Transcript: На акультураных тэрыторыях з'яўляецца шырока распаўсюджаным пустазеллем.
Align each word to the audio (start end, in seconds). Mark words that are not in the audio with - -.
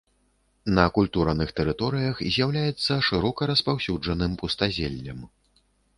На 0.77 0.85
акультураных 0.91 1.49
тэрыторыях 1.59 2.23
з'яўляецца 2.35 2.93
шырока 3.11 3.41
распаўсюджаным 3.53 4.33
пустазеллем. 4.41 5.19